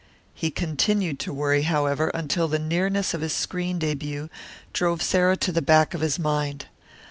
[0.33, 4.29] He continued to worry, however, until the nearness of his screen debut
[4.73, 6.65] drove Sarah to the back of his mind.